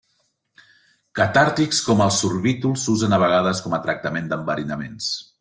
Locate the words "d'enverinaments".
4.33-5.13